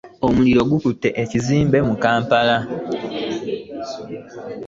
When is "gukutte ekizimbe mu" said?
0.71-1.95